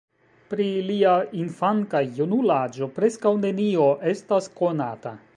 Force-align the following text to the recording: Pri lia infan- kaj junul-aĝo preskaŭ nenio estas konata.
Pri 0.51 0.67
lia 0.85 1.11
infan- 1.41 1.83
kaj 1.91 2.01
junul-aĝo 2.19 2.87
preskaŭ 2.95 3.33
nenio 3.43 3.85
estas 4.13 4.49
konata. 4.63 5.13